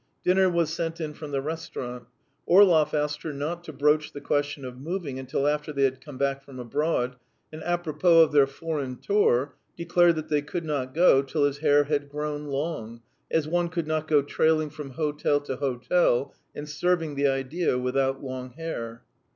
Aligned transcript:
Dinner 0.23 0.49
was 0.49 0.73
sent 0.73 0.99
in 0.99 1.13
from 1.13 1.29
the 1.29 1.43
restaurant. 1.43 2.07
Orlov 2.47 2.95
asked 2.95 3.21
her 3.21 3.31
not 3.31 3.63
to 3.65 3.71
broach 3.71 4.13
the 4.13 4.19
question 4.19 4.65
of 4.65 4.79
moving 4.81 5.19
until 5.19 5.45
after 5.47 5.71
they 5.71 5.83
had 5.83 6.01
come 6.03 6.17
back 6.17 6.41
from 6.43 6.57
abroad, 6.57 7.17
and 7.53 7.61
apropos 7.61 8.21
of 8.21 8.31
their 8.31 8.47
foreign 8.47 8.97
tour, 8.97 9.53
declared 9.77 10.15
that 10.15 10.27
they 10.27 10.41
could 10.41 10.65
not 10.65 10.95
go 10.95 11.21
till 11.21 11.43
his 11.43 11.59
hair 11.59 11.83
had 11.83 12.09
grown 12.09 12.45
long, 12.47 13.03
as 13.29 13.47
one 13.47 13.69
could 13.69 13.85
not 13.85 14.07
go 14.07 14.23
trailing 14.23 14.71
from 14.71 14.89
hotel 14.89 15.39
to 15.41 15.57
hotel 15.57 16.33
and 16.55 16.67
serving 16.67 17.13
the 17.13 17.27
idea 17.27 17.77
without 17.77 18.23
long 18.23 18.53
hair. 18.53 19.03